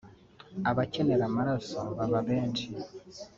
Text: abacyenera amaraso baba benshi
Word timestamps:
abacyenera 0.69 1.23
amaraso 1.29 1.79
baba 1.97 2.19
benshi 2.27 2.65